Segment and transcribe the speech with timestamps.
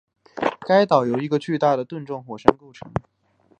[0.61, 2.91] 该岛由一个巨大的盾状火山构成